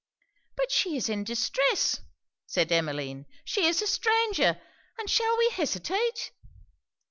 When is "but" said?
0.57-0.71